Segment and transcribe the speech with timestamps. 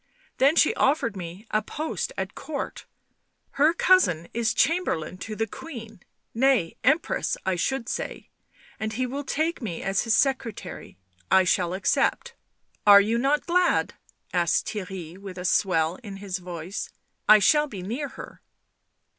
[0.39, 2.87] "Then she offered me a post at Court.
[3.51, 6.01] Her cousin is Cham berlain to the Queen—
[6.47, 8.31] nay, Empress, I should say—
[8.79, 10.97] and he will take me as his secretary.
[11.29, 12.33] I shall accept."
[12.87, 13.93] Are you not glad?"
[14.33, 16.89] asked Theirry, with a swell in his voice."
[17.29, 18.41] I shall be near her.